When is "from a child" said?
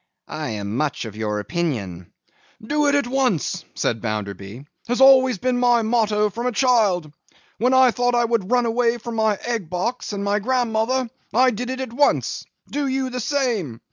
6.31-7.13